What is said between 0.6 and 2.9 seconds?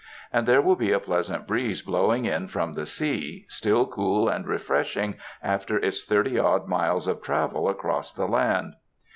will be a pleasant breeze blowing in from the